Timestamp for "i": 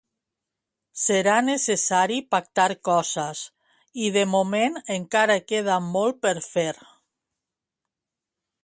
4.07-4.11